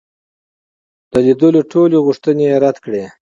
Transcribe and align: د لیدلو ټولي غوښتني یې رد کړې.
د 1.11 1.13
لیدلو 1.25 1.61
ټولي 1.71 1.97
غوښتني 2.05 2.45
یې 2.51 2.55
رد 2.63 2.77
کړې. 2.85 3.03